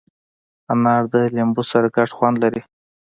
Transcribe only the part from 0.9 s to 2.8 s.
د لیمو سره ګډ خوند لري.